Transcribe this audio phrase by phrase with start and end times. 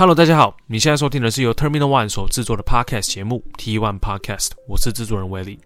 [0.00, 5.58] Hello，大家好，你现在收听的是由 Terminal One 所制作的 Podcast 节目 T One Podcast，我是制作人威利。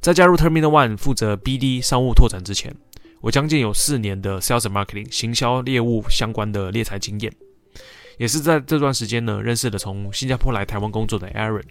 [0.00, 2.74] 在加入 Terminal One 负责 BD 商务拓展之前，
[3.20, 7.30] 我将近有四年的 Sales and Marketing 行销业务相关的猎才经验，
[8.16, 11.64] 也是在这段时间呢认识了从新加坡来台湾工作的 Aaron。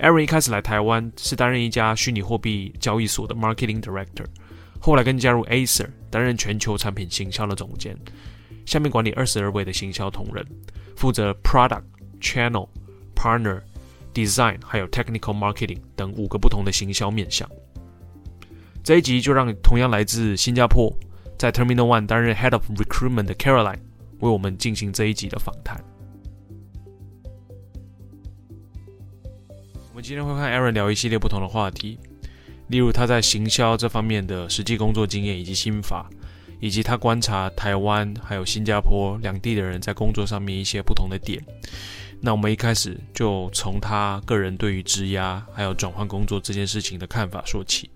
[0.00, 4.26] Aaron 一开始来台湾是担任一家虚拟货币交易所的 Marketing Director，
[4.80, 7.96] 后来更加入 Acer 担任全球产品行销的总监。
[8.66, 10.44] 下面管理二十二位的行销同仁，
[10.96, 11.84] 负责 Product、
[12.20, 12.68] Channel、
[13.14, 13.62] Partner、
[14.12, 17.48] Design，还有 Technical Marketing 等五个不同的行销面向。
[18.82, 20.92] 这一集就让同样来自新加坡，
[21.38, 23.78] 在 Terminal One 担任 Head of Recruitment 的 Caroline
[24.18, 25.82] 为我们进行这一集的访谈。
[29.90, 31.98] 我们今天会和 Aaron 聊一系列不同的话题，
[32.66, 36.10] 例如他在行销这方面的实际工作经验以及心法。
[36.60, 41.42] 以及他观察台湾还有新加坡两地的人在工作上面一些不同的点。
[42.20, 47.90] 那我们一开始就从他个人对于质押还有转换工作这件事情的看法说起。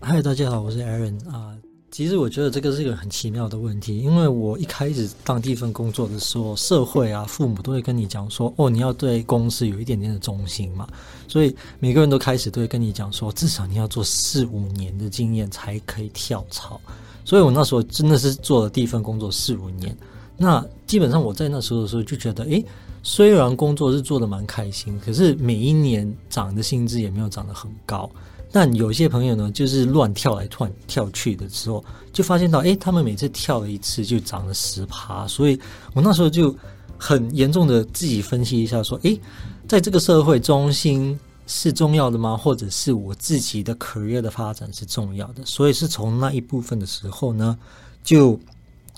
[0.00, 1.56] 嗨，大家好，我是 Aaron 啊。
[1.92, 10.88] 其实我觉得这个是一个很奇妙的问题，因为我一开始当第一份工作的时候，社会啊、父母都会跟你讲说，哦，你要对公司有一点点的忠心嘛，
[11.28, 16.80] 所以每个人都开始都会跟你讲说，至少你要做四五年的经验才可以跳槽。
[17.26, 19.94] 所以我那时候真的是做了第一份工作四五年，
[20.38, 22.64] 那基本上我在那时候的时候就觉得，诶，
[23.02, 28.10] 虽然工作是做的蛮开心，可是每一年涨的薪资也没有涨得很高。
[28.54, 35.58] 但有些朋友呢，就是乱跳来跳跳去的时候，就发现到，诶，他们每次跳了一次就涨了十趴，所以
[35.94, 36.54] 我那时候就
[36.98, 39.18] 很严重的自己分析一下，说，诶，
[39.66, 42.36] 在这个社会，中心是重要的吗？
[42.36, 45.42] 或者是我自己的 career 的发展是重要的？
[45.46, 47.58] 所以是从那一部分的时候呢，
[48.04, 48.38] 就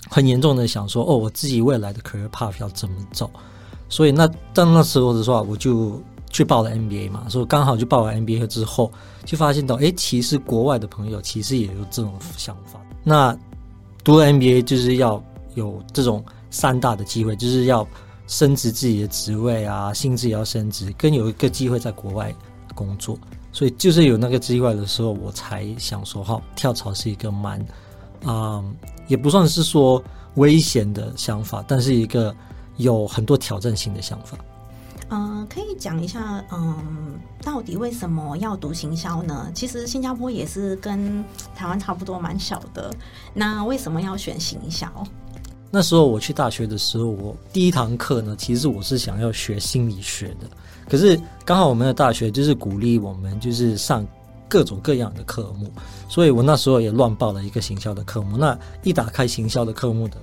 [0.09, 3.31] 很严重的想说，哦，我自己未来的 career path 要怎么走？
[3.87, 6.01] 所以那但那时候的话，我就。
[6.35, 8.91] 去报了 MBA 嘛，所以刚好就报完 MBA 之后，
[9.23, 12.77] 就发现到，诶，其实国外的朋友其实也有这种想法。
[13.05, 13.33] 那
[14.03, 15.23] 读了 MBA 就是要
[15.53, 16.21] 有这种
[16.51, 17.87] 三大的机会，就是要
[18.27, 22.35] 升职自己的职位啊，薪资也要升职，跟有一个机会在国外
[22.73, 23.17] 工作。
[23.53, 27.57] 所以就是有那个机会的时候，我才想说，哈，跳槽是一个蛮，
[28.25, 28.75] 啊、嗯，
[29.07, 32.35] 也不算是说危险的想法，但是一个
[32.75, 34.37] 有很多挑战性的想法。
[35.09, 39.49] 嗯、可以讲一下，嗯，到底为什么要读行销呢？
[39.53, 41.23] 其实新加坡也是跟
[41.55, 42.91] 台湾差不多，蛮小的。
[43.33, 44.87] 那为什么要选行销？
[45.69, 50.49] 那时候我去大学的时候，我第一堂课呢，其实我是想要学心理学的。
[50.89, 54.05] 可是刚好我们的大学就是鼓励我们就是上
[54.47, 55.71] 各种各样的科目，
[56.09, 58.37] 所以我那时候也乱报了一个行销的科目。
[58.37, 60.17] 那一打开行销的科目的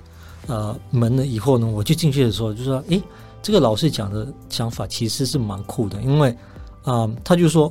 [0.48, 3.00] 呃门了以后呢，我就进去的时候就说，诶。
[3.42, 6.36] 这个老师讲的想法其实是蛮酷的，因为，
[6.84, 7.70] 啊、他就说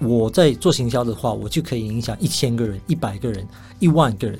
[0.00, 3.46] 我在做行销的话，我就可以影响一千个人、一百个人、
[3.78, 4.38] 一万个人。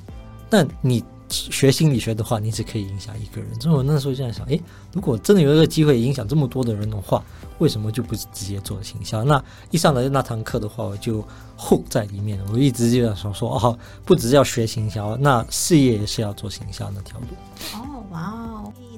[0.50, 3.48] 但你学心理学的话，你只可以影响一个人。
[3.60, 4.60] 所以我那时候就在想，诶，
[4.92, 7.24] 如果真的有一个机会影响这么多的人的话，
[7.58, 9.24] 为什么就不直接做行销？
[9.24, 11.24] 那一上来那堂课的话，我就
[11.56, 17.26] 厚在里面，我一直就在想说，哦，不只是要学行销，那事业也是要做行销那条路。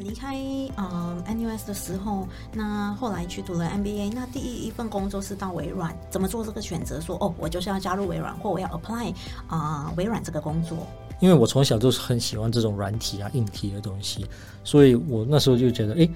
[0.05, 0.37] 离开
[0.77, 7.01] 嗯 NUS 的时候，那后来去读了 MBA，那第一一份工作是到微软，怎么做这个选择？
[7.01, 9.15] 说哦，我就是要加入微软，或我要 apply
[9.49, 10.77] 啊、微软这个工作。
[11.21, 14.27] 因为我从小就是很喜欢这种软体啊、硬体的东西，
[14.63, 16.07] 所以我那时候就觉得，哎，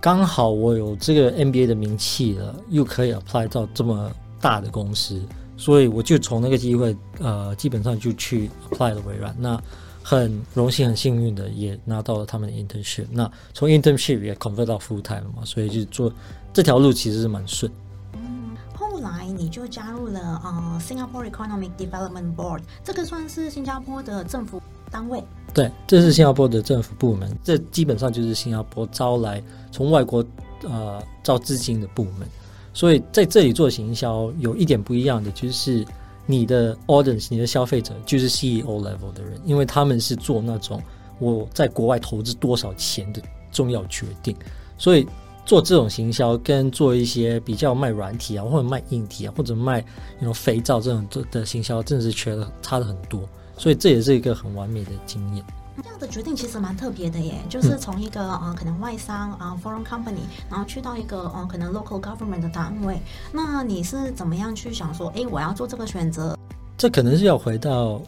[0.00, 4.10] 刚好我有这个 MBA 的名气了，又可以 apply 到这么
[4.40, 5.22] 大的公司，
[5.56, 9.32] 所以我就从那个机会，呃，基本上就去 apply 了微软。
[9.38, 9.62] 那
[10.02, 13.06] 很荣幸、很幸运的也拿到了他们的 internship。
[13.10, 16.12] 那从 internship 也 convert 到 full time 了嘛，所以就做
[16.52, 17.70] 这条路其实是蛮顺。
[18.14, 24.60] 嗯，后来你就加入了呃 Singapore Economic Development Board，这个算是新加坡的政府
[24.90, 25.22] 单位。
[25.54, 30.24] 对，这是新加坡的政府部门，这基本上就是新加坡招来从外国
[30.64, 32.28] 呃招资金的部门。
[32.74, 35.86] 所以在这里做行销有一点不一样的就是。
[36.26, 40.80] 你的 audience，你的消费者就是 CEO level 的人，因为他们是做那种
[41.18, 43.20] 我在国外投资多少钱的
[43.50, 44.36] 重要决定，
[44.78, 45.06] 所以
[45.44, 49.84] 做这种行销跟做一些比较卖软体啊，或者卖硬体啊，或者卖
[50.18, 53.20] 那种肥皂这种的的行销，真的是缺的差的很多，
[53.56, 55.44] 所以这也是一个很完美的经验。
[55.82, 63.00] 这样的决定其实蛮特别的耶，就是从一个啊、呃、可能外商啊、foreign company，然后去到一个嗯、呃、可能 local government 的单位，
[63.32, 66.36] 那你是怎么样去想说，哎，我要做这个选择？
[66.76, 68.02] 这可能是要回到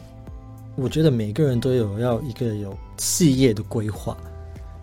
[0.75, 4.15] 我觉得每个人都有要一个有事业的规划。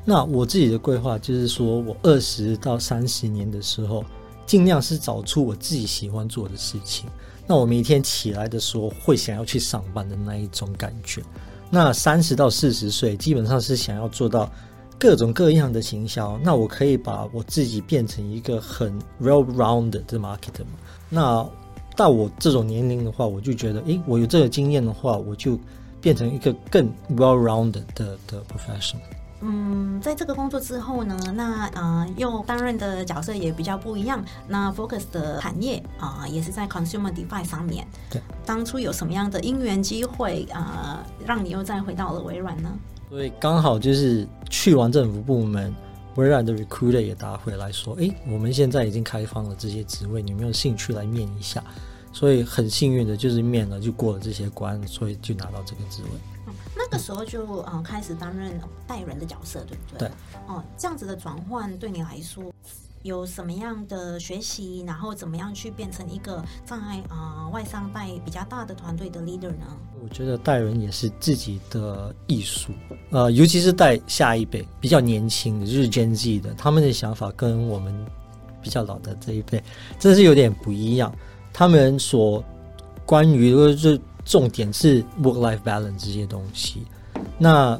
[0.04, 4.04] 那我自己的规划就是说，我二十到三十年的时候，
[4.44, 7.08] 尽量是找出我自己喜欢做的事情。
[7.46, 11.22] 那我每天起来的时候，会想要去上班的那一种感觉。
[11.74, 14.52] 那三十到四十岁，基本上是想要做到
[14.98, 16.38] 各种各样的行销。
[16.42, 18.92] 那我可以把我自己变成一个很
[19.22, 20.66] well-rounded 的 marketer。
[21.08, 21.48] 那
[21.96, 25.58] 到我这种年龄的话，我就觉得，诶，我有这个经验的话，我就
[25.98, 26.86] 变成一个更
[27.16, 29.00] well-rounded 的的 professional。
[29.42, 34.24] 嗯，在这个工作之后呢，那呃又担任的角色也比较不一样。
[34.46, 37.86] 那 focus 的产业啊、呃，也是在 consumer device 上面。
[38.08, 42.70] 对，当初有什么样的因缘机会啊、呃，让你又再回到了微软呢？
[43.10, 45.74] 所以刚好就是去完政府部门，
[46.14, 51.62] 微软的 recruiter 也打回来说，哎，我们现在已经开放了这些职位，你有没有兴趣来面一下？
[52.12, 56.10] 所以很幸运的就是面了，就过了这些关，所以就拿到这个职位。
[56.92, 60.06] 那个时候就嗯开始担任带人的角色，对不对？
[60.06, 60.10] 对。
[60.46, 62.52] 哦，这样子的转换对你来说
[63.02, 64.84] 有什么样的学习？
[64.86, 66.76] 然后怎么样去变成一个在
[67.08, 69.74] 啊、呃、外商带比较大的团队的 leader 呢？
[70.02, 72.72] 我觉得带人也是自己的艺术，
[73.10, 78.04] 呃，尤其是带下一辈比较年轻的，就是 Gen Z 的，他们的想法跟我们
[78.60, 79.64] 比较老的这一辈
[79.98, 81.10] 真的是有点不一样。
[81.54, 82.44] 他们所
[83.06, 83.98] 关于就是。
[84.24, 86.82] 重点是 work-life balance 这些东西，
[87.38, 87.78] 那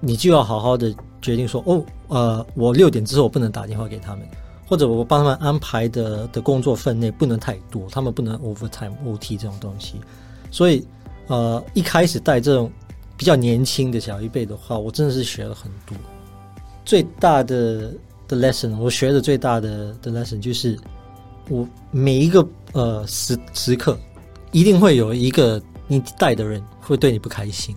[0.00, 4.26] 你就要好好的决定说，哦，呃，我六点之后我不能打电话给他们，
[4.66, 10.00] 或者我帮他们安排的的工作分内不能太多，他们不能 overtime OT 这种东西。
[10.50, 10.84] 所以，
[11.28, 12.70] 呃，一开始带这种
[13.16, 15.96] 比较年轻的小一辈的话，我真的是学了很多。
[16.84, 17.92] 最大的
[18.26, 20.78] 的 lesson，我学的最大的的 lesson 就是，
[21.48, 23.96] 我每一个呃时时刻。
[24.50, 27.74] 一定会有一个你带的人会对你不开心，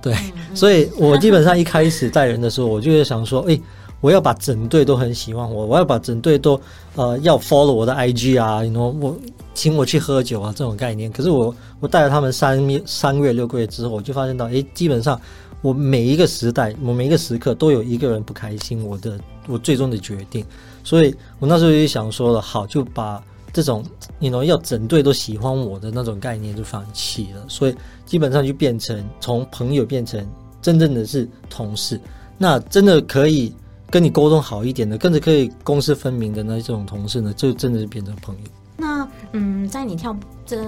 [0.00, 3.60] 对， 嗯、所以我基本上一开始带人的时候，我就会想说，哎，
[4.00, 6.58] 我要把整队都很喜欢我，我要把整队都
[6.96, 9.14] 呃要 follow 我的 IG 啊，you know, 我
[9.52, 11.12] 请我去喝酒啊这种概念。
[11.12, 15.20] 可是我我带了他们三三个月六个月之后，我就发现到，哎，基本上
[15.60, 20.42] 我每一个时代，我每一个时刻都有一个人不开心，我的我最终的决定，
[20.82, 23.22] 所以我那时候就想说了，好，就把。
[23.58, 23.84] 这种
[24.20, 27.74] 你侬要整队都喜欢我的那种概念就放弃了，所以
[28.06, 30.24] 基本上就变成从朋友变成
[30.62, 32.00] 真正的是同事。
[32.36, 33.52] 那真的可以
[33.90, 38.42] 跟你沟通好一点的，跟着可以公私分明的那种同事呢，就真的是变成朋友。
[38.76, 40.16] 那嗯，在你跳
[40.46, 40.64] 这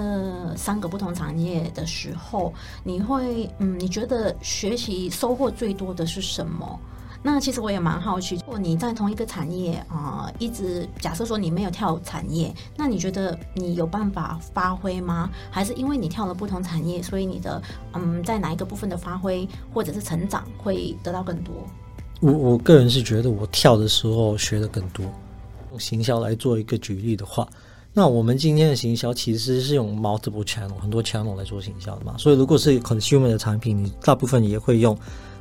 [0.57, 2.53] 三个不同产业的时候，
[2.83, 6.77] 你会嗯，你觉得学习收获最多的是什么？
[7.23, 15.29] 那其实我也蛮好奇，如果你在同一个产业啊、一直假设说你没有跳产业，那你觉得你有办法发挥吗？
[15.51, 17.63] 还是因为你跳了不同产业，所以你的
[17.93, 21.55] 嗯，在哪一个部分的发挥或者是成长会得到更多？
[22.21, 25.05] 我我个人是觉得我跳的时候学的更多。
[25.73, 27.47] 用行销来做一个举例的话，
[27.93, 34.97] 那我们今天的行销其实是用 multiple channel 很多 channel 来做行销的嘛，所以如果是 consumer 的产品，你大部分也会用。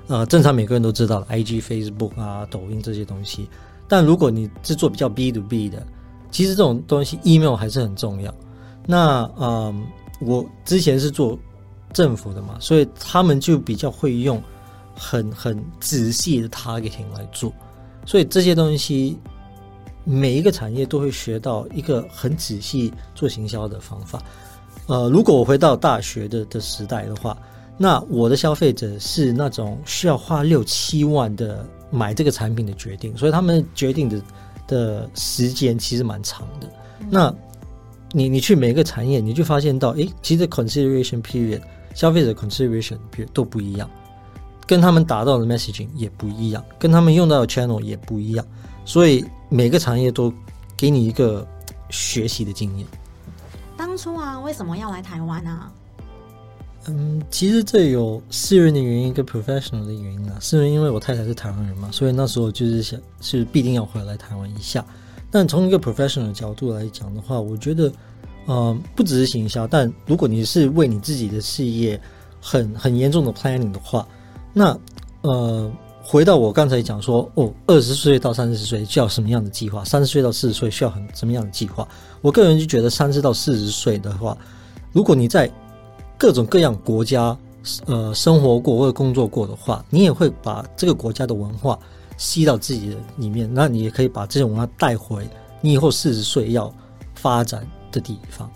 [0.10, 3.48] 呃，正常每个人都知道 IG、Facebook 啊、抖音这些东西。
[3.88, 5.86] 但如果你是做比较 B to B 的，
[6.32, 8.34] 其实这种东西 email 还是很重要。
[8.88, 9.86] 那嗯、
[10.20, 11.38] 我之前是做
[11.94, 14.42] 政府的嘛，所以他们就比较会用
[14.96, 17.54] 很很仔细的 targeting 来做。
[18.04, 19.16] 所以这些东西
[20.06, 24.24] 每一个产业都会学到一个很仔细做行销的方法。
[24.88, 27.38] 呃，如果我回到大学的的时代的话。
[27.82, 34.22] 那我的消费者是那种需要花六七万的买这个产品的决定，所以他们决定的
[34.68, 36.68] 的时间其实蛮长的。
[37.00, 37.34] 嗯、那
[38.12, 41.62] 你你去每个产业，你就发现到，诶，其实 consideration period
[41.96, 43.90] 消费者 consideration period 都不一样，
[44.68, 48.46] 跟他们达到的 messaging 也不一样，跟他们用到的 channel 也不一样，
[48.84, 50.34] 所以每个产业都
[50.76, 51.48] 给你一个
[51.90, 52.86] 学习的经验。
[53.78, 55.72] 当初啊，为什么要来台湾啊？
[56.92, 60.38] 嗯，其实这有私人的原因跟 professional 的原因啊。
[60.42, 64.84] 私人因为我太太是台湾人嘛，所以那时候就是想是必定要回来台湾一下。
[65.32, 67.92] 但从一个 professional 的角度来讲的话，我觉得，
[68.48, 72.00] 呃，不只是行销，但如果你是为你自己的事业
[72.42, 74.08] 很很严重的 planning 的话，
[74.52, 74.76] 那
[75.22, 79.84] 呃，回到我刚才讲说，哦，二十岁到三十岁需要什么样的计划？
[79.84, 81.88] 三十岁到四十岁需要很什么样的计划？
[82.22, 84.36] 我个人就觉得三十到四十岁的话，
[84.92, 85.48] 如果你在
[86.20, 87.36] 各种各样国家，
[87.86, 91.80] 呃，生活过或者工作过的话，你也会把这个国家的文化
[92.18, 93.50] 吸到自己的里面。
[93.52, 95.26] 那你也可以把这种文化带回
[95.62, 96.72] 你以后四十岁要
[97.16, 98.52] 发展的地方。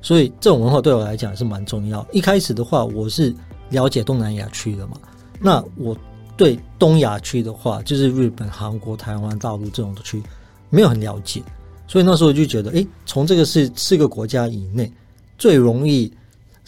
[0.00, 2.06] 所以，这种文化对我来讲是蛮重要。
[2.12, 3.34] 一开始的话，我是
[3.70, 4.92] 了解东南亚区的嘛。
[5.40, 5.96] 那我
[6.36, 10.22] 对东亚区的话，就是日本、韩国、台湾、大陆这种的区
[10.70, 11.42] 没有很了解，
[11.88, 14.90] 所以那时候就觉得，诶，从这个是四个国家以内
[15.36, 16.12] 最容易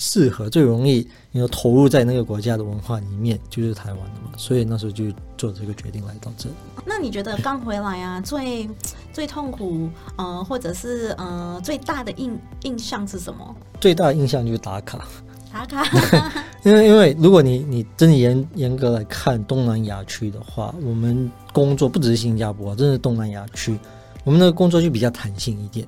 [0.02, 4.30] 适合、最容易你要投入在那个国家的文化里面，就是台湾的嘛。
[4.38, 5.04] 所以那时候就
[5.36, 6.54] 做这个决定来到这里。
[6.86, 8.66] 那你觉得刚回来啊，最
[9.12, 13.54] 最痛苦，呃，或者是呃最大的印印象是什么？
[13.78, 15.06] 最大的印象就是打卡。
[15.52, 15.84] 打卡，
[16.64, 23.78] 因为因为如果你你真的严严格来看东南亚区的话，我们工作不只是新加坡，真的东南亚区，
[24.24, 25.86] 我们的工作就比较弹性一点。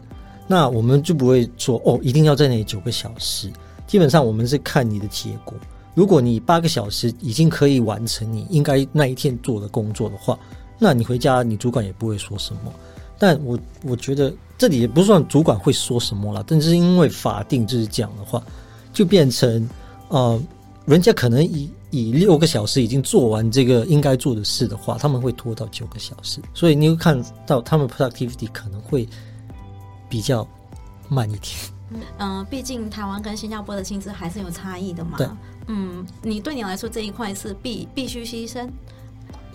[0.49, 3.49] 那我们就不会说哦，一定要在那里九个小时。
[3.93, 5.53] 基本上我们是看你的结果。
[5.95, 10.39] 如果你八个小时已经可以完成你应该那一天做的工作的话，
[10.79, 12.73] 那你回家你主管也不会说什么。
[13.19, 18.43] 但我我觉得这里也不算主管会说什么了，但是因为法定就是讲的话。
[18.95, 19.69] 就变成，
[20.09, 20.43] 呃，
[20.87, 29.07] 人家可能以以六个小时已经做完这个应该做的事的话，他们会拖到九个小时，所以你会看到他们 productivity 可能会
[30.09, 30.49] 比较
[31.11, 31.53] 慢一点。
[31.95, 35.19] 嗯，呃，毕竟台湾跟新加坡的薪资还是有差异的嘛。
[35.19, 35.27] 对。
[35.69, 38.69] 嗯，你对你来说这一块是必必须牺牲，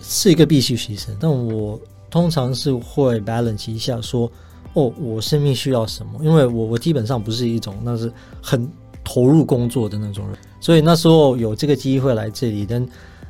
[0.00, 1.08] 是一个必须牺牲。
[1.20, 1.80] 但我
[2.10, 4.30] 通常是会 balance 一下，说，
[4.74, 6.24] 哦，我生命需要什么？
[6.24, 8.70] 因为我我基本上不是一种那是很。
[9.04, 12.86] 投入工作的那种人，所以那时候有这个机会来这里，但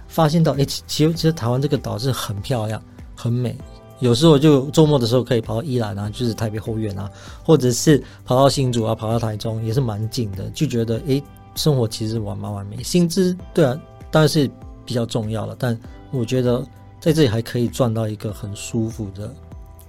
[0.08, 2.82] 发现到，哎，其实其实台湾这个岛是很漂亮、
[3.14, 3.56] 很美。
[4.00, 7.10] 有时候就周末的时候可以跑到宜兰啊，就是台北后院啊，
[7.44, 11.22] 或者是跑到新竹啊，跑到台中也是蛮近的，就觉得哎，
[11.54, 12.82] 生活其实完蛮完美。
[12.82, 13.78] 薪资对啊，
[14.10, 14.48] 当然是
[14.84, 15.78] 比较重要了，但
[16.10, 16.64] 我觉得
[17.00, 19.34] 在这里还可以赚到一个很舒服的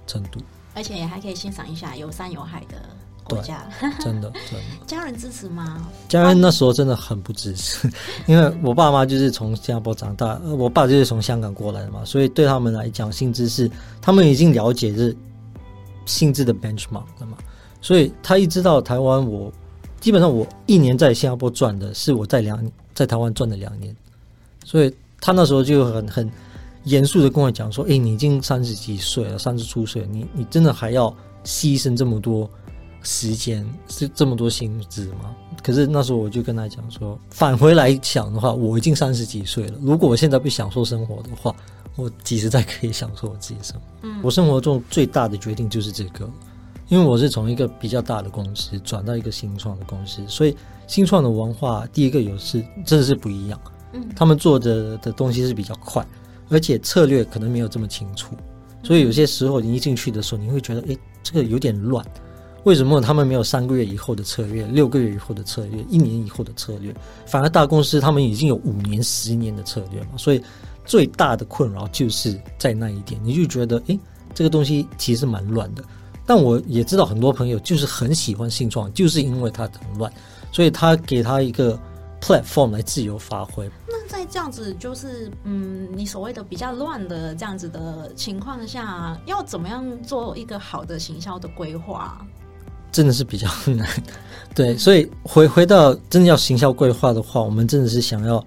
[0.06, 0.40] 程度，
[0.74, 2.76] 而且也还可以欣赏一下有山有海的。
[3.36, 3.64] 国家
[4.00, 4.32] 真的真的，
[4.86, 5.86] 家人支持吗？
[6.08, 7.90] 家人那时候真的很不支持，
[8.26, 13.70] 因为我爸妈就是从新加坡长大，我爸就是从香港过来的嘛，所以对他们来讲，薪资是
[14.00, 15.16] 他们已经了解是
[16.06, 17.36] 性质的 benchmark 了嘛，
[17.80, 19.52] 所以他一知道台湾，我
[20.00, 22.58] 基本上我一年在新加坡赚的是我在两
[22.94, 23.94] 在台湾赚的两年，
[24.64, 26.30] 所以他那时候就很很
[26.84, 32.48] 严肃的跟我讲说：“哎，你已经三十几岁了，三十出岁，你你真的还要牺牲这么多？”
[33.02, 35.34] 时间是这么多薪资吗？
[35.62, 39.74] 可是那时候我就跟他讲说，返回来想的话，我已经三十几岁了。
[39.80, 41.54] 如果我现在不享受生活的话，
[41.96, 43.82] 我几时再可以享受我自己生活？
[44.02, 46.30] 嗯，我生活中最大的决定就是这个，
[46.88, 53.60] 因为我是从一个比较大的公司转到一个新创的公司，所以新创的文化第一个有是真的是不一样。
[53.92, 56.06] 嗯，他们做的的东西是比较快，
[56.48, 58.34] 而且策略可能没有这么清楚，
[58.82, 62.04] 所以有些时候你一进去的时候，你会觉得，诶，这个有点乱。
[62.64, 66.94] 为什么他们没有三个月以后的策略、六个月以后的策略、一年以后的策略？
[67.26, 70.10] 反而大公司他们已经有五年、十年的策略嘛？
[70.18, 70.42] 所以
[70.84, 73.98] 最大的困扰就是在那一点，你就觉得，诶，
[74.34, 75.82] 这个东西其实蛮乱的。
[76.26, 80.12] 但我也知道很多朋友就是很喜欢新创，就是因为它很乱，
[80.52, 81.78] 所以他给他一个
[82.20, 83.68] platform 来自由发挥。
[83.88, 92.24] 那在这样子，就是嗯，你所谓的比较乱的这样子的情况下，要怎么样做一个好的行销的规划？
[92.92, 93.88] 真的是比较难，
[94.54, 98.44] 对，所以回回到真的要行销规划的话，我们真的是想要，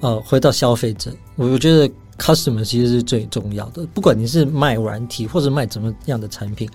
[0.00, 1.88] 呃，回到消费者，我我觉得
[2.18, 3.86] customer 其实是最重要的。
[3.92, 6.68] 不管你是卖软体或者卖怎么样的产品，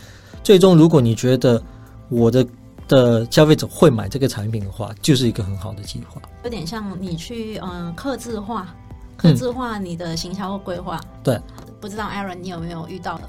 [0.43, 1.61] 最终如果你觉得
[2.09, 2.45] 我的
[2.87, 6.21] 的消费者会买这个产品的话，就是一个很好的计划。
[6.43, 8.67] 有点像你去嗯，客制化，
[9.17, 10.99] 客制化你的行销规划。
[11.23, 11.39] 对，
[11.81, 13.19] 不知道 Aaron 你有没有遇到？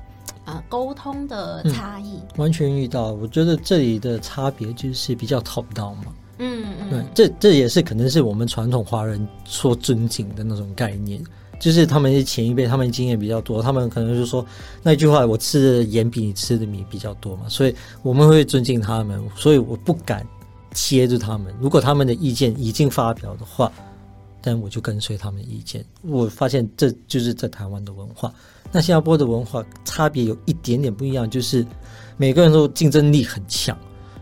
[0.51, 6.07] 啊，沟通的差异、嗯、完全遇到，我觉得这里的差别就是比较 top down 嘛。
[6.39, 11.23] 嗯嗯，对，这这也是可能是我们传统华人说尊敬的那种概念，
[11.61, 14.45] 就是他们是前一辈，他们经验比较多，他们可能就说
[14.83, 20.27] 那句话，我吃的盐比你吃的米比较多嘛，所以我们会尊敬他们，所以我不敢
[20.73, 21.55] 接着他们。
[21.61, 23.71] 如果他们的意见已经发表的话，
[24.41, 25.85] 但我就跟随他们的意见。
[26.01, 28.33] 我发现这就是在台湾的文化。
[28.73, 31.67] 那新加坡的文化差别有一点点不一样，就是
[32.17, 33.77] 每个人都竞争力很强，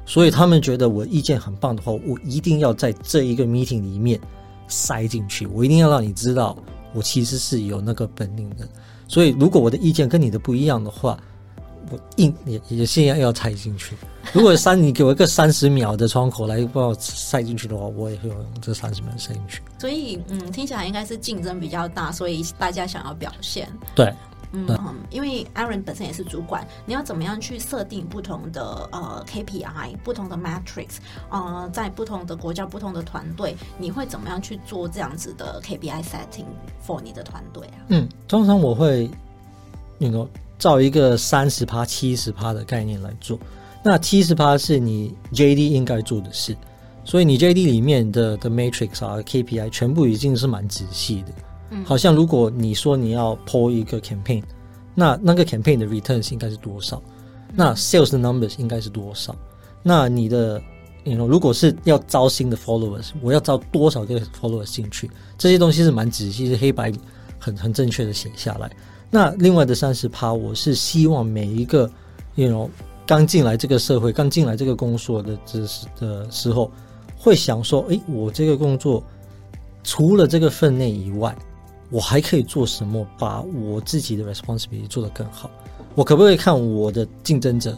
[0.07, 4.19] 所以他们觉得我意见很棒的话，我一定要在这一个 meeting 里面
[4.67, 6.57] 塞进去，我一定要让你知道
[6.95, 8.67] 我其实是有那个本领的。
[9.07, 11.19] 所以如果我的意见跟你的不一样的话，
[11.90, 13.97] 我硬也也现在要塞进去。
[14.33, 19.62] 如果三你给我一个三十秒的窗口来帮我塞进去的话，我也会用这三十秒塞进去。
[19.78, 23.69] 所以嗯，听起来应该是竞争比较大，所以大家想要表现。
[23.95, 24.12] 对。
[24.52, 24.67] 嗯，
[25.11, 30.97] 因为 Aaron 本身也是主管，你要怎么样去设定不同的呃 KPI、不同的 matrix，
[31.31, 36.47] 呃，在不同的国家、不同的团队，你会怎么样去做这样子的 KPI setting
[36.87, 37.76] for 你的团队啊？
[37.88, 39.11] 嗯，通常我会，
[39.99, 40.26] 那个
[40.59, 43.38] 照一个三十趴、七十趴的概念来做。
[43.85, 46.57] 那七十趴是你 JD 应该做的事，
[47.05, 51.33] 所以你 JD 里面的的 matrix 啊、KPI 全部已经是蛮仔细的。
[51.84, 54.42] 好像如果你说你要 po 一个 campaign，
[54.94, 57.02] 那那个 campaign 的 returns 应该是多少？
[57.54, 59.34] 那 sales 的 numbers 应该是多少？
[59.82, 60.60] 那你的
[61.04, 65.10] ，you know，如果是要招新的 followers，我要招多少个 followers 进去？
[65.37, 66.92] 这些东西是蛮仔细，是黑白
[67.38, 68.70] 很很正确的写下来。
[69.10, 71.90] 那另外的三十趴，我是希望每一个
[72.34, 72.68] ，you know，
[73.06, 76.70] 刚进来这个社会、刚进来这个工作的知识的时候，
[77.16, 79.02] 会想说，诶，我这个工作
[79.84, 81.37] 除了这个分内以外。
[81.90, 85.50] 我还可以做什么，把我自己的 responsibility 做得更好？
[85.95, 87.76] 我可不可以看我的竞争者，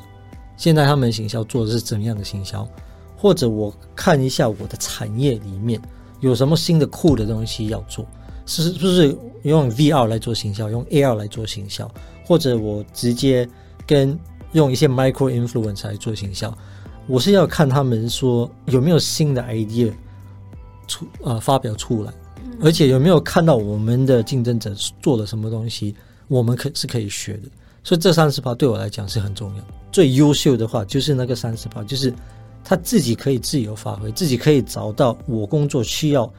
[0.57, 2.69] 现在他们行销做的是怎么样的行销？
[3.17, 5.81] 或者我看一下我的产业里面
[6.21, 8.07] 有什么新的酷的东西要做？
[8.47, 11.89] 是是不是用 VR 来做行销，用 AR 来做行销？
[12.27, 13.49] 或者我直接
[13.87, 14.19] 跟
[14.53, 16.53] 用一些 micro influence 来做行销？
[17.07, 19.93] 我是要看他们说有没有新的 idea
[20.89, 22.13] 出、呃、发表出来。
[22.63, 25.95] 而且有没有看到我们的竞争者做了什么东西，
[26.29, 27.43] 我们可是可以学的。
[27.83, 29.65] 所以这三十趴对我来讲是很重要。
[29.91, 32.13] 最优秀的话就是那个三十趴，就是
[32.63, 36.31] 他自己可以自由发挥，自己可以找到我工作需要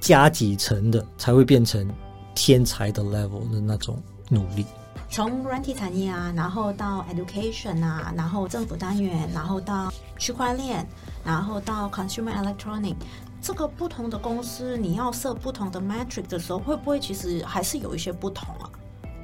[0.00, 1.88] 加几层的，才会变成
[2.34, 3.96] 天才的 level 的那种
[4.28, 4.66] 努力。
[5.08, 10.86] 从软体产业啊，然后到 education 啊，然后政府单元，然后到区块链，
[11.24, 12.96] 然后到 consumer electronic。
[13.42, 18.70] 这个不同的公司，你要设不同的 metric 的时候，会不会其实还是有一些不同啊？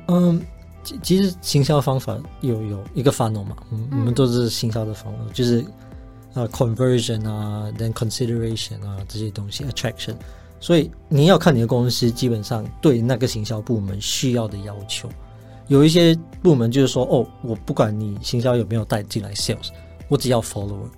[0.08, 0.44] 嗯，
[0.82, 5.64] 其其实行销方法有有一个 funnel 嘛，嗯，我们都是行销的 funnel，就是
[6.34, 10.16] 啊 conversion 啊，then consideration 啊这些东西 attraction，
[10.58, 15.08] 所以你要看你的公司基本上对那个行销部门需要的要求，
[15.68, 19.68] 有一些部门就是说，哦，我不管你行销有没有带进来 sales，
[20.08, 20.88] 我只要 follower，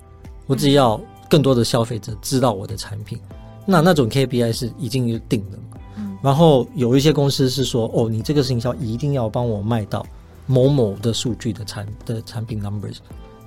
[0.46, 0.98] 我只要。
[1.30, 3.18] 更多的消费者知道我的产品，
[3.64, 5.78] 那那种 KPI 是已经定的嘛。
[5.96, 6.18] 嗯。
[6.20, 10.04] 然后有一些公司是说，哦，你这个行销一定要帮我卖到
[10.46, 12.96] 某某的数据的产的产品 numbers，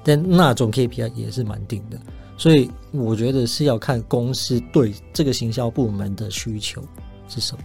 [0.03, 1.99] 但那种 KPI 也是蛮定的。
[2.37, 6.81] 所以我觉得是要看公司对这个行销部门的需求
[7.27, 7.63] 是什么。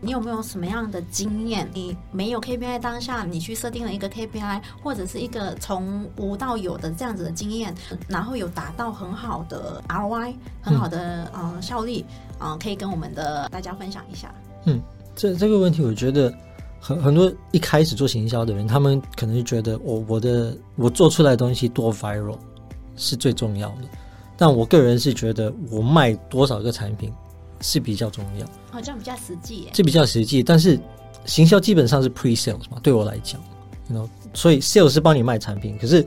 [0.00, 1.68] 你有没有什么样的经验？
[1.74, 7.74] 你没有 KPI 当下，你去设定了一个 KPI，或者是一个从无到有的这样子的经验，
[8.06, 12.00] 然后有达到很好的 ROI，很好的呃效率，
[12.38, 14.32] 啊、呃，可以跟我们的大家分享一下。
[14.66, 14.80] 嗯，
[15.16, 16.32] 这这个问题，我觉得
[16.80, 22.38] 很很多一开始做行销的人，他们可能就觉得我我的我做出来的东西多 viral
[22.94, 23.88] 是最重要的，
[24.36, 27.12] 但我个人是觉得我卖多少个产品。
[27.60, 29.70] 是比较重要，好像比较实际耶。
[29.72, 30.78] 这比较实际，但是
[31.24, 33.40] 行销基本上是 pre sales 嘛，对我来讲
[33.88, 36.06] ，you know，所以 sales 是帮你卖产品，可是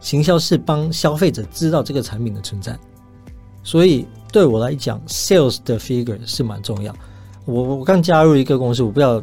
[0.00, 2.78] 行销是帮消费者知道这个产品的存在。
[3.62, 6.94] 所以对我来讲，sales 的 figure 是蛮重要。
[7.44, 9.22] 我我刚加入一个公司，我不知道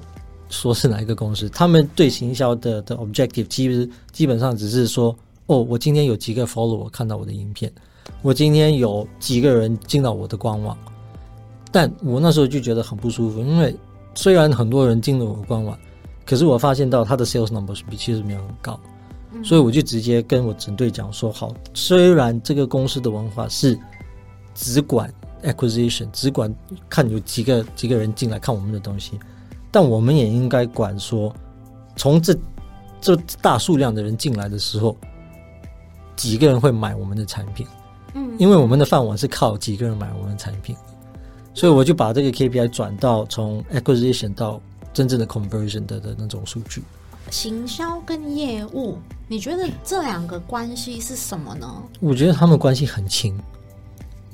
[0.50, 5.16] 说是哪一个公司，他们对行销的的 objective 其实基本上只是说，
[5.48, 7.72] 哦，我今天有几个 follower 看到我的影片，
[8.22, 10.78] 我今天有几个人进到我的官网。
[11.72, 13.76] 但我那时候就觉得很不舒服，因为
[14.16, 15.78] 虽然很多人进了我的官网，
[16.26, 18.80] 可是我发现到他的 sales numbers 比其实没有很高，
[19.44, 23.78] 所以我就直接跟我整队讲说：好，虽然这个公司的文化是
[24.56, 26.54] 只管 acquisition，只管
[26.90, 29.20] 看有几个几个人进来看我们的东西，
[29.70, 31.34] 但我们也应该管说，
[31.96, 32.36] 从这
[33.00, 34.98] 这大数量的人进来的时候，
[36.16, 37.68] 几个人会买我们的产品，
[38.16, 40.76] 嗯，因为我们的饭碗是靠几个人买我们的产品。
[41.58, 44.62] 所以我就把这个 KPI 转到从 acquisition 到
[44.94, 46.84] 真正的 conversion 的的那种数据。
[47.32, 51.68] 行销跟业务，你觉得这两个关系是什么呢？
[52.00, 53.36] 我觉得他们关系很亲，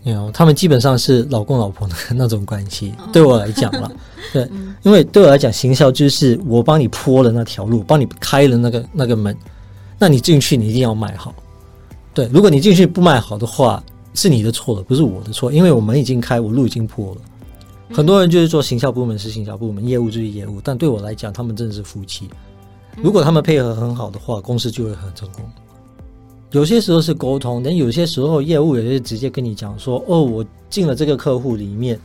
[0.03, 2.93] 你 you know, 他们基本上是老公老婆的那种关系。
[3.13, 3.89] 对我来讲啦，
[4.33, 4.45] 对，
[4.81, 9.33] 因为对我来讲，行销就是我帮你铺了那条路，帮你开了那个那个门，
[9.97, 11.33] 那你进去你一定要卖好。
[12.13, 13.81] 对，如果你进去不卖好的话。
[14.13, 17.21] 是你的错了，不是我的错，因为我门已经开，我路已经破了。
[17.91, 22.29] 很多人就是说行销部门是行销部门，业务就是业务，但对我来讲，他们真的是夫妻。
[22.97, 25.43] 如果他们配合很好的话，公司就会很成功。
[26.51, 31.99] 有些时候是沟通，但有些时候业务也是直接跟你讲说：“哦，我进了这个客户里面，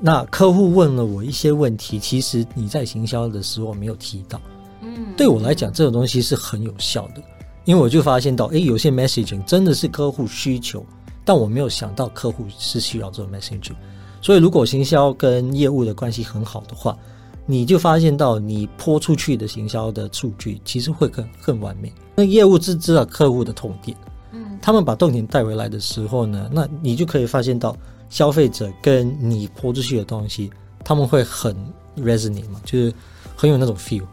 [0.00, 4.40] 那客户问了我一些问题，其实你在行销的时候没有提到，
[4.82, 7.22] 嗯，对我来讲，这种东西是很有效的，
[7.64, 10.84] 因为我就发现到，诶，有些 messaging 真的是客户需求，
[11.26, 13.74] 但我没有想到客户是需要这种 messaging，
[14.22, 16.96] 所以如果行销跟业务的关系很好的话，
[17.44, 21.92] 你就发现到你泼出去的行销的数据其实会更更完美。
[22.14, 23.96] 那业务是知道客户的痛点，
[24.30, 27.76] 嗯，他们把痛点带回来的时候呢，那你就可以发现到
[28.08, 30.50] 消费者跟你泼出去的东西，
[30.84, 31.54] 他们会很
[31.98, 32.94] resonate 嘛，就是
[33.36, 34.04] 很有那种 feel。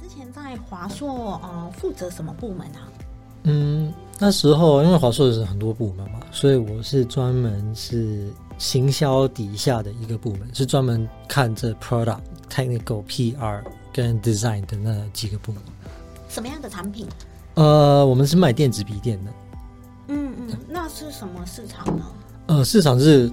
[0.00, 2.88] 之前在华硕呃负责什么部门啊？
[3.44, 3.92] 嗯，
[4.24, 12.20] 那时候因为华硕是很多部门嘛，所以我是专门是行销底下的一个部门，是专门看这 product。
[12.48, 15.60] Technical PR 跟 Design 的那几个部门，
[16.28, 17.08] 什么样的产品？
[17.54, 19.32] 呃，我们是卖电子笔电的。
[20.06, 22.04] 嗯嗯，那是什么市场呢？
[22.46, 23.28] 呃，市场是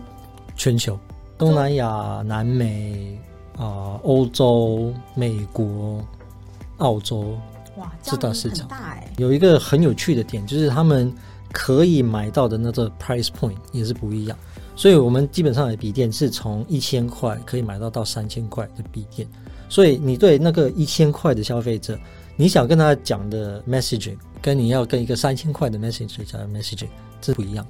[0.56, 0.98] 全球，
[1.38, 3.16] 东南亚、南美
[3.58, 6.04] 啊、呃、欧洲、美国、
[6.78, 7.38] 澳洲。
[7.80, 9.12] 哇，这大市场大哎！
[9.18, 11.12] 有一个很有趣的点，就是他们
[11.52, 14.38] 可以买到的那个 price point 也是不一样。
[14.76, 19.28] 所以，我们基本上的笔电是从一千块可以买到到三千块的笔电。
[19.68, 22.00] 所以，你对那个一千块的消费者，
[22.36, 26.88] 你想跟他讲的 messaging，跟你要跟一个三千块的 message 讲的 messaging，
[27.20, 27.66] 这不一样。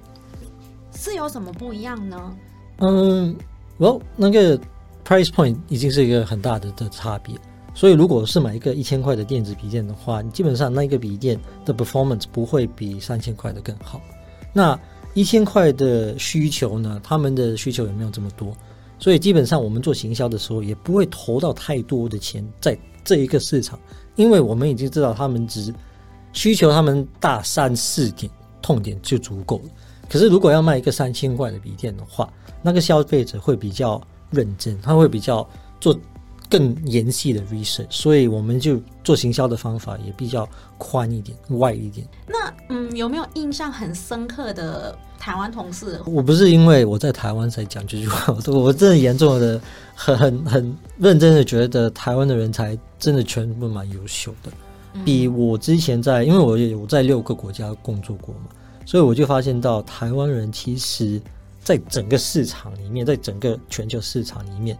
[0.95, 2.35] 是有什么不一样呢？
[2.77, 3.35] 嗯
[3.79, 4.57] ，Well，那个
[5.03, 7.35] price point 已经是一个很大的的差别。
[7.79, 14.01] 所以，如果是买一个一千块的电子笔电的话，你基本上那个笔电的 performance 不会比三千块的更好。
[14.51, 14.77] 那
[15.13, 18.53] 一千块的需求呢，他们的需求也没有这么多，
[18.99, 23.79] 所以基本上我们做行销的时候也不会投到太多的钱在这一个市场，
[24.17, 25.73] 因为我们已经知道他们只
[26.33, 28.29] 需求他们大三四点
[28.61, 29.69] 痛点就足够了。
[30.09, 32.29] 可是如果要卖一个三千块的笔电的话，
[32.61, 35.97] 那个消费者会比较认真，他会比较做。
[36.49, 42.07] 更严细的 research，所以我们就做行销的方法也比较宽一点、外一点。
[42.27, 46.01] 那嗯，有没有印象很深刻的台湾同事？
[46.07, 49.61] 我不是因为我在台湾才讲这句话，我我真的严重的、
[49.93, 54.51] 很很很认真的觉得台湾的人才真的全部蛮优秀的，
[55.05, 58.49] 比我之前在，因为我有在六个国家工作过嘛，
[58.87, 61.21] 所以我就发现到台湾人其实
[61.63, 64.75] 在整个市场里面，在整个全球市场里面。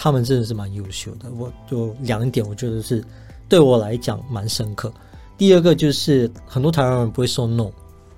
[0.00, 3.04] 他们真的是蛮优秀的，我就两点，我觉得是
[3.48, 4.92] 对我来讲蛮深刻。
[5.36, 7.68] 第二个就是很多台湾人不会说 no，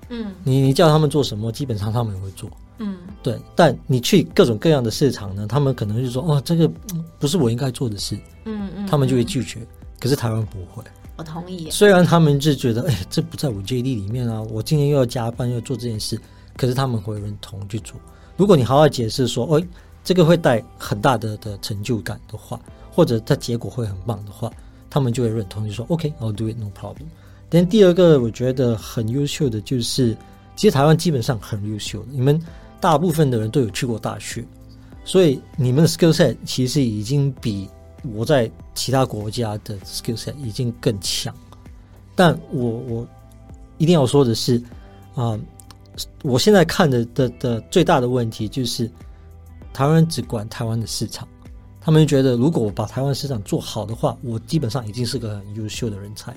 [0.09, 3.35] 嗯，你你叫他们做什么，基本上他们也会做，嗯，对。
[3.55, 6.69] 但你去各种各样的市场呢，他们可能就说哦，这个
[7.17, 8.15] 不是我应该做的事，
[8.45, 9.59] 嗯嗯，他们就会拒绝。
[9.99, 10.83] 可是台湾不会，
[11.17, 11.67] 我同意。
[11.71, 16.21] 虽然他们就觉得哎，这不在我 JD 里面啊，我今天又要加班又要做这件事，
[16.55, 17.95] 可是他们会认同去做。
[18.37, 19.67] 如果你好好解释说，哎。
[20.03, 22.59] 这个会带很大的的成就感的话，
[22.91, 24.51] 或者它结果会很棒的话，
[24.89, 27.05] 他们就会认同，就说 OK，I'll do it, no problem。
[27.49, 30.17] 但第二个我觉得很优秀的就是，
[30.55, 32.41] 其实台湾基本上很优秀的，你们
[32.79, 34.43] 大部分的人都有去过大学，
[35.05, 37.69] 所以你们的 skill set 其实已经比
[38.15, 41.31] 我在其他国家的 skill set 已经更强。
[42.15, 43.07] 但我我
[43.77, 44.59] 一定要说的是，
[45.13, 45.39] 啊、
[46.23, 48.89] 我现在看的的的最大的问题就是。
[49.73, 51.27] 台湾人只管台湾的市场，
[51.79, 56.35] 他们觉得如果我把台湾市场做好的话，我基本上已经是个很优秀的人才。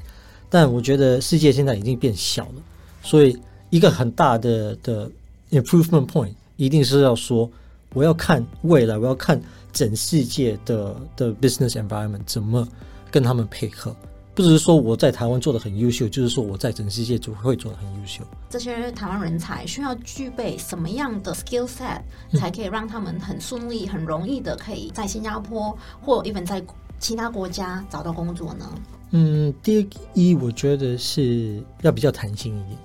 [0.49, 2.63] 但我觉得世界现在已经变小了，
[3.03, 3.37] 所以
[3.71, 5.11] 一个很大的的
[5.51, 7.51] improvement point 一定是要说，
[7.93, 9.41] 我要看未来，我要看
[9.73, 12.67] 整世界的的 business environment 怎么
[13.11, 13.95] 跟他们配合。
[14.35, 18.25] 不只是说我在台湾做的很优秀，就是说我在整个世界就会做的很优秀。
[18.51, 22.01] 这些台湾人才需要具备什么样的 skill set，
[22.37, 26.61] 才可以让他们很顺利、很容易的可以在新加坡或 even 在
[26.99, 28.69] 其他国家找到工作呢？
[29.13, 32.79] 嗯，第一，我觉得是要比较弹性一点。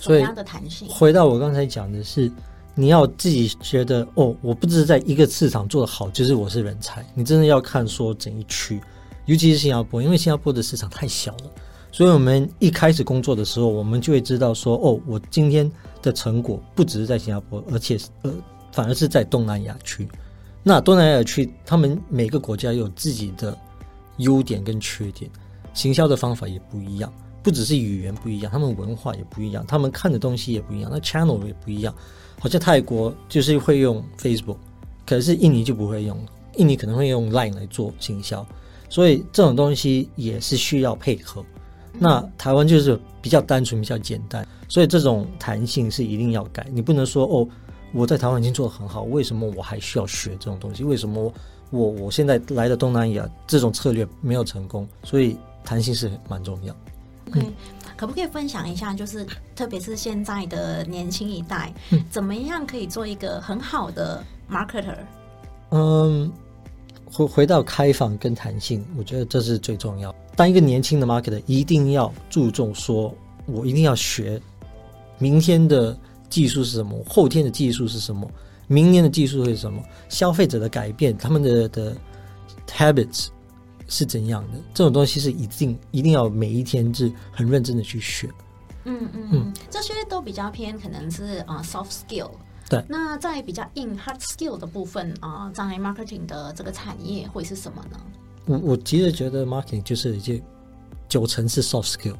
[0.00, 0.88] 什么样的弹性？
[0.88, 2.32] 回到我刚才讲的是，
[2.74, 7.04] 你要自己觉得哦，我不只是在一个市场做的好，就是我是人才。
[7.14, 8.80] 你真的要看说整一区。
[9.26, 11.50] 尤其是新加坡，因为新加坡的市场太小了，
[11.90, 15.70] 所以我们一开始工作的时候，我们就会知道说，哦，我今天
[16.02, 18.32] 的成果不只是在新加坡，而且呃，
[18.72, 20.06] 反而是在东南亚区。
[20.62, 23.56] 那东南亚区，他们每个国家有自己的
[24.18, 25.30] 优点跟缺点，
[25.72, 31.94] 行销的方法也不一样，不只是语言不一样，他们文化也不一样，他们看的东西也不一样，那 channel 也不一样。
[32.40, 34.56] 好像泰国就是会用 Facebook，
[35.06, 36.18] 可是印尼就不会用，
[36.56, 38.46] 印尼可能会用 Line 来做行销。
[38.94, 41.44] 所以这种东西也是需要配合。
[41.98, 46.64] 那台湾就是比较单纯、比较简单，所以这种弹性是一定要改。
[46.70, 47.48] 你不能说哦，
[47.92, 50.84] 我在台湾已经做得很好，为什么我还需要学这种东西？
[50.84, 51.34] 为什么
[51.70, 54.86] 我我现在来的东南亚这种策略没有成功？
[55.02, 56.72] 所以弹性是蛮重要。
[57.30, 57.52] OK，、嗯、
[57.96, 59.26] 可不可以分享一下，就是
[59.56, 64.98] 特别是现在的年轻一代，嗯、怎么样可以做一个很好的 marketer？
[65.70, 66.30] 嗯，
[67.14, 70.14] 回回到开放跟弹性，我觉得这是最重要。
[70.34, 73.14] 当一个年轻的 marketer，一定要注重说，
[73.46, 74.42] 我一定要学
[75.18, 75.96] 明天的
[76.28, 78.28] 技术是什么，后天的技术是什么，
[78.66, 81.96] 明年的技术会是什么，消费者的改变，他们的的
[82.68, 83.28] habits。
[83.86, 84.58] 是怎样的？
[84.72, 88.30] 这种东西是一定一定要每一天是很认真的去学。
[88.84, 92.30] 嗯嗯嗯，嗯这些都比较偏可能是啊、uh, soft skill。
[92.74, 92.84] 对。
[92.88, 97.98] 那在比较硬 hard skill 的部分啊，在、uh, marketing 的这个产业会是什么呢？
[98.46, 100.42] 我我其实觉得 marketing 就是已经
[101.08, 102.16] 九成是 soft skill。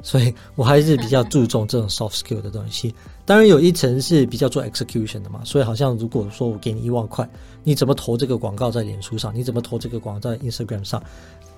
[0.00, 2.94] 所以我还是比较注重这种 soft skill 的东西。
[3.26, 5.40] 当然有一层是比较做 execution 的嘛。
[5.44, 7.28] 所以好像如果说我给你一万块，
[7.64, 9.34] 你怎么投这个广告在脸书上？
[9.34, 11.02] 你怎么投这个广告在 Instagram 上？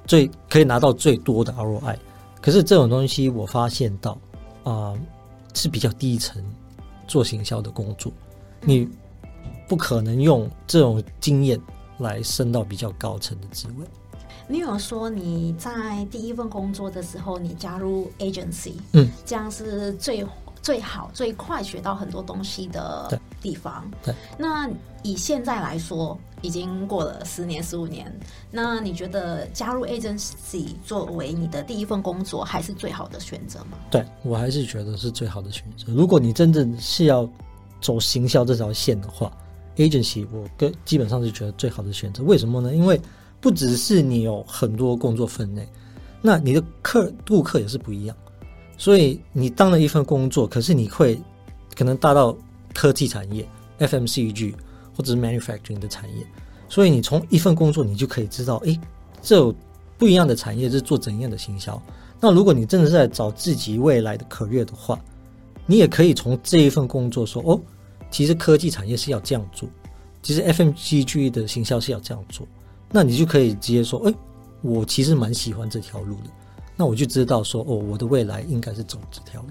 [0.06, 1.96] 最可以拿到最多的 ROI。
[2.40, 4.12] 可是这种东西我发现到
[4.64, 4.98] 啊、呃，
[5.52, 6.42] 是比较低层
[7.06, 8.10] 做行销的工作，
[8.62, 8.88] 你
[9.68, 11.60] 不可能用这种经验
[11.98, 13.86] 来升到比较高层的职位。
[14.48, 20.26] 你有说你在第一份工作的时候，你加入 agency，嗯，这样是最
[20.60, 23.88] 最好最快学到很多东西的地方。
[24.02, 24.68] 对，对，那
[25.04, 28.12] 以现在来说，已经过了十年十五年，
[28.50, 33.78] 那你觉得加入 agency 作为你的第一份工作，还是最好的选择吗？
[33.88, 35.92] 对，我还是觉得是最好的选择。
[35.92, 37.22] 如果你真正是要
[37.80, 39.32] 走行销这条线的话
[39.76, 42.22] ，agency 我跟基本上是觉得最好的选择。
[42.22, 42.74] 为什么呢？
[42.74, 43.00] 因为
[43.40, 45.66] 不只是你有很多工作分类，
[46.20, 48.16] 那你的客顾客也是不一样。
[48.76, 51.20] 所以你当了一份工作，可是你会
[51.76, 52.36] 可能大到
[52.74, 53.46] 科技产业、
[53.78, 54.54] FMCG
[54.96, 56.26] 或者是 manufacturing 的产业。
[56.68, 58.78] 所以你从一份工作，你就可以知道，诶，
[59.20, 59.52] 这
[59.98, 61.80] 不一样的产业是做怎样的行销。
[62.20, 64.98] 那如果你真的是在找自己未来的 career 的话，
[65.70, 67.60] 你也可以从这一份工作说，哦，
[68.10, 69.68] 其实科技产业是要这样做，
[70.20, 72.44] 其实 FMCG 的行销是要这样做。
[72.90, 74.12] 那你就可以直接说，哎，
[74.62, 76.30] 我其实蛮喜欢这条路的，
[76.74, 79.50] 那我就知道说，哦，我的未来应该是走这条路。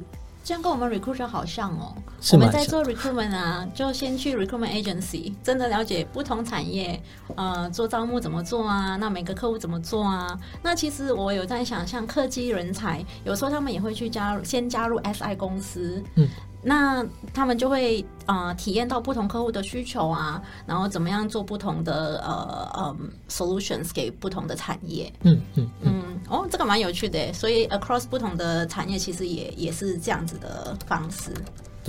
[0.49, 1.93] 这样跟我们 recruiter 好像哦，
[2.33, 6.99] 我们在做 recruitment 啊，就先去 recruitment agency，真的了解不同产业，
[7.35, 8.95] 呃，做招募怎么做啊？
[8.95, 10.35] 那每个客户怎么做啊？
[10.63, 16.27] 那其实我有在想，像科技人才，有时候他们也会去加入，先加入 SI 公司，嗯。
[16.62, 22.95] 那他们就会啊、呃、体验到不同客户的需求啊，然后怎么样做不同的呃呃
[23.30, 25.12] solutions 给不同的产业。
[25.22, 31.34] 嗯嗯嗯，哦，这个蛮有趣的，所以 across 不同的产业其实也也是这样子的方式。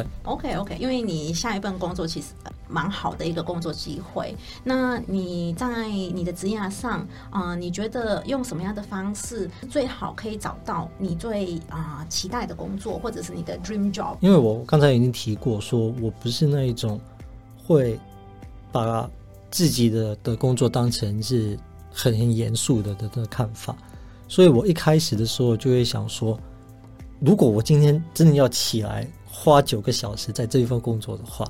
[0.03, 2.29] 对，OK OK，因为你下一份工作其实
[2.69, 4.35] 蛮好的一个工作机会。
[4.63, 14.17] 那你在你的职业上啊、呃，你觉得用什么样的方式最好可以找到你最啊、呃、期待的工作，或者是你的 dream job？
[14.21, 17.01] 因为我刚才已经提过，说我不是那一种
[17.67, 17.99] 会
[18.71, 19.09] 把
[19.51, 21.59] 自己的的工作当成是
[21.93, 23.77] 很很严肃的的的看法，
[24.29, 26.39] 所以我一开始的时候就会想说，
[27.19, 29.07] 如果我今天真的要起来。
[29.33, 31.47] 花九个小时在这一份工作的话，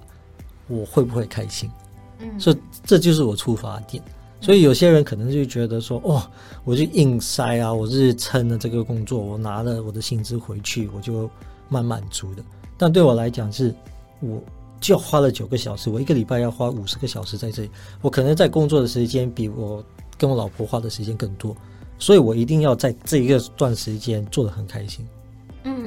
[0.69, 1.71] 我会不会开心？
[2.19, 4.03] 嗯，所以这就是我出发点。
[4.43, 6.23] 所以有些人可能就觉得说，哦，
[6.65, 11.29] 我就硬塞啊，我是撑了这个工作，我拿了我的薪资回去，我就
[11.69, 12.43] 蛮满足的。
[12.79, 13.75] 但对我来讲是，
[14.21, 14.43] 我
[14.81, 19.85] 就花了九个小时，我一个礼拜要花五十个小时在这里，我可能在工作的时间比我
[20.17, 21.55] 跟我老婆花的时间更多，
[21.99, 25.07] 所以我一定要在这一个段时间做得很开心。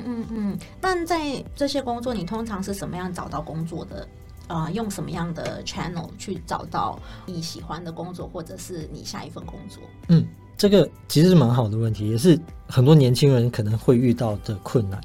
[0.05, 4.07] 嗯嗯那，在这些工作，你通常是什么样找到工作的？
[4.47, 9.81] 啊、呃，用什么样的 channel 去找到你喜欢的工作，或者是你下一份工作？
[10.09, 12.37] 嗯，这个其实是蛮好的问题，也是
[12.67, 14.99] 很多年轻人可能会遇到的困难。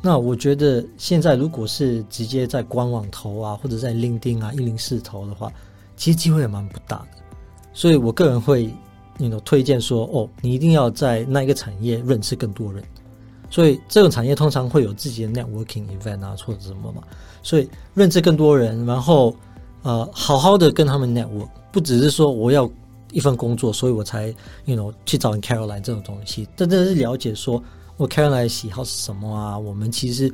[0.00, 5.52] 那我觉得现在如果是直接在官网投啊，或者在 LinkedIn 啊、一零四投的话，
[5.96, 7.08] 其实机会也蛮不大的。
[7.72, 8.72] 所以我个人会，
[9.18, 12.84] 你 you know, 推荐说，哦，你一定要在那一个产业认识更多人。
[13.56, 17.02] 所以这种产业通常会有自己的 networking event 啊，或者什么嘛。
[17.42, 19.34] 所以认识更多人，然后
[19.82, 22.70] 呃，好好的跟他们 network，不只是说我要
[23.12, 24.26] 一份工作，所以我才
[24.66, 26.46] you know 去找 Caroline 这种东西。
[26.54, 27.62] 真正是了解说
[27.96, 29.58] 我 Caroline 喜好是什么啊？
[29.58, 30.30] 我们其实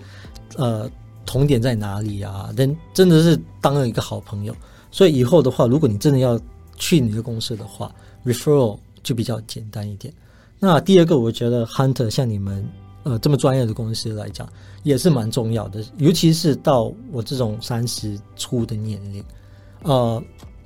[0.57, 0.91] 呃
[1.25, 2.53] 同点在哪里啊？
[2.57, 4.57] 真真的是当了一个好朋友。
[4.91, 6.37] 所以以后的话，如果你真的要
[6.77, 10.13] 去你的公司的话，referral 就比较简单一点。
[10.59, 12.69] 那第二个，我觉得 Hunter 像你们。
[13.05, 14.49] 呃，这么专业的公司来讲，
[14.83, 19.25] 也是蛮重要的，尤其是到我这种三十出的年龄，
[19.83, 20.23] 呃，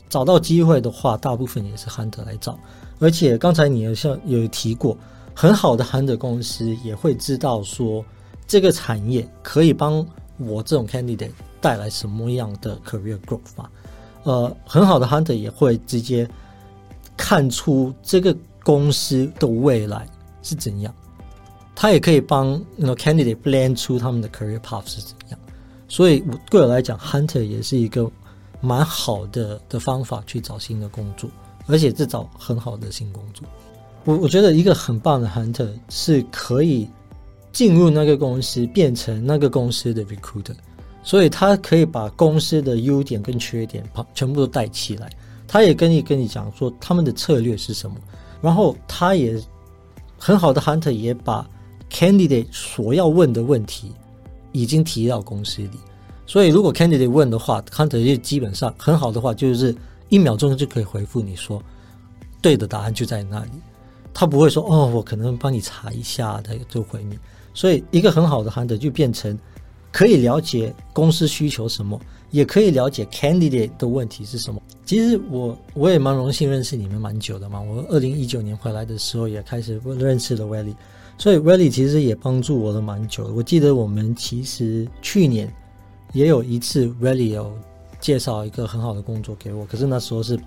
[0.08, 2.58] 找到机会的话，大部分也是 hunter 来找。
[2.98, 4.96] 而且刚才你有像有提过，
[5.34, 8.04] 很好的 hunter 公司也会知道说，
[8.46, 10.06] 这个产业可以帮
[10.38, 13.68] 我这种 candidate 带来什么样的 career growth 嘛？
[14.24, 16.28] 呃，很好的 hunter 也会直接
[17.16, 20.06] 看出这个公司的未来
[20.42, 20.94] 是怎样，
[21.76, 25.38] 他也可以帮那个 candidate plan 出他们的 career path 是怎样。
[25.86, 28.10] 所以，我对我来讲，hunter 也是一个
[28.60, 31.30] 蛮好的的方法去找新的工作，
[31.68, 33.46] 而且是找很好的新工作。
[34.04, 36.88] 我我觉得一个很棒的 hunter 是可以
[37.52, 40.56] 进入那个公司，变成那个公司的 recruiter，
[41.02, 43.84] 所以他可以把公司的优点跟缺点
[44.14, 45.10] 全部都带起来。
[45.46, 47.96] 他也跟你跟你讲说他们的策略是什么，
[48.40, 49.40] 然后他也
[50.18, 51.48] 很好的 hunter 也把
[51.90, 53.92] candidate 所要问的问题
[54.52, 55.78] 已经提到公司里，
[56.26, 59.74] 所以如果 candidate 问的话，hunter 就基本上很好的话，就是
[60.08, 61.62] 一秒钟就可以回复你说
[62.40, 63.50] 对的答案就在那里。
[64.12, 67.18] 他不会说哦，我可能帮你查一下，他就回你。
[67.52, 69.38] 所以一个很好的 hunter 就变成
[69.92, 74.60] 可以了解公司需求什么，也可以了解 candidate 的问题是什么。
[74.84, 77.60] 其实我我也蛮荣幸认识你们蛮久的嘛。
[77.60, 80.74] 我二零一九年回来的时候也开始认识了 Welly，
[81.18, 83.32] 所以 Welly 其实也帮助我了蛮久的。
[83.32, 85.52] 我记得我们其实去年
[86.12, 87.52] 也有一次 Welly 有
[88.00, 90.38] 介绍一个很好的工作给我，可是那时候是。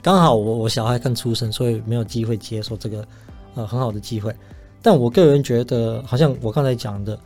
[0.00, 3.04] 刚好我我小孩刚出生，所以没有机会接受这个
[3.56, 4.34] 呃很好的机会。
[4.80, 7.18] 但我个人觉得，好像我刚才讲的，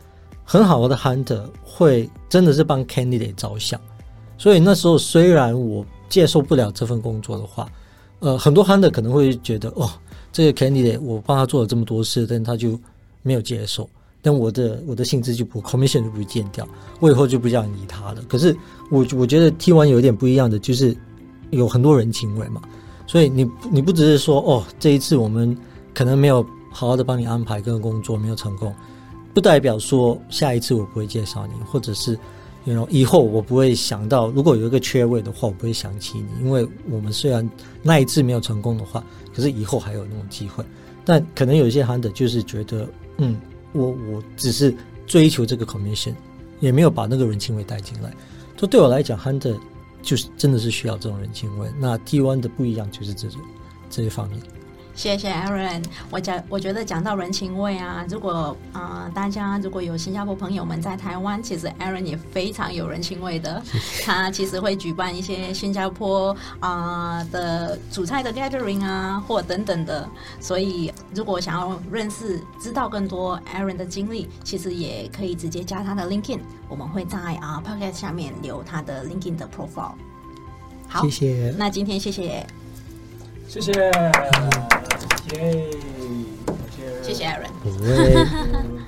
[0.43, 3.79] 很好的 hunter 会真的是帮 candidate 着想。
[4.39, 7.71] 所以那时候虽然我接受不了这份工作的话，
[8.19, 9.87] 呃，很多 hunter 可能会觉得哦，
[10.33, 12.77] 这个 candidate 我帮他做了这么多事，但他就
[13.21, 13.89] 没有接受，
[14.21, 16.67] 但我的我的薪资就不 commission 就不会减掉，
[16.99, 18.21] 我以后就不这样理他了。
[18.27, 18.53] 可是
[18.91, 20.93] 我我觉得听完有一点不一样的就是。
[21.51, 22.59] 有很多人情味嘛，
[23.05, 25.55] 所以你你不只是说哦，这一次我们
[25.93, 28.73] 可能没有好好的帮你安排跟工作没有成功，
[29.35, 32.17] 不代表说下一次我不会介绍你，或者是
[32.65, 37.47] ，you know, 以后我不会想到，如果有一个缺位的话，我不会想起你，因为我们虽然
[37.83, 40.63] 那一次没有成功的话，可是以后还有那种机会。
[41.03, 43.39] 但可能有一些 hunter 就是觉得，嗯，
[43.71, 44.73] 我我只是
[45.05, 46.13] 追求这个 commission，
[46.59, 48.13] 也没有把那个人情味带进来。
[48.55, 49.57] 就对我来讲，hunter。
[50.01, 51.65] 就是真的是需要这种人情味。
[51.79, 53.39] 那 T one 的不一样就是这种
[53.89, 54.37] 这些方面。
[54.95, 63.61] 谢谢 Aaron，我讲我觉得讲到人情味啊，如果啊、呃、大家如果有新加坡朋友们在台湾，其实 Aaron 也非常有人情味的。
[64.03, 70.07] 他其实会举办一些新加坡啊、呃、的主菜的 gathering 啊，或等等的。
[70.39, 76.39] 所以如果想要认识、知道更多 Aaron 的经历，其实也可以直接加他的 LinkedIn。
[76.69, 79.95] 我们会在啊 Podcast 下面留他的 LinkedIn 的 profile。
[80.87, 81.55] 好，谢谢。
[81.57, 82.45] 那今天谢谢。
[83.53, 83.71] 谢谢，
[85.29, 85.37] 谢
[86.75, 88.82] 谢，谢谢 Aaron。